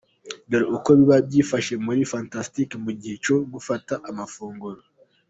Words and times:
Dore 0.49 0.65
uko 0.77 0.89
biba 0.97 1.17
byifashe 1.27 1.73
muri 1.85 2.01
Fantastic 2.11 2.69
mu 2.83 2.91
gihe 2.99 3.15
cyo 3.25 3.35
gufata 3.53 3.93
amafunguro:. 4.09 4.81